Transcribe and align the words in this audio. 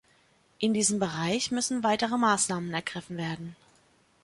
In 0.57 0.73
diesem 0.73 0.97
Bereich 0.97 1.51
müssen 1.51 1.83
weitere 1.83 2.17
Maßnahmen 2.17 2.73
ergriffen 2.73 3.17
werden. 3.17 3.55